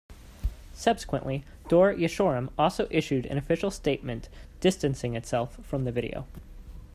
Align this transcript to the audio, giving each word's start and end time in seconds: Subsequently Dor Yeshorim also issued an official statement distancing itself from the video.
Subsequently 0.73 1.43
Dor 1.67 1.93
Yeshorim 1.93 2.49
also 2.57 2.87
issued 2.89 3.27
an 3.27 3.37
official 3.37 3.69
statement 3.69 4.29
distancing 4.59 5.13
itself 5.13 5.63
from 5.63 5.83
the 5.83 5.91
video. 5.91 6.25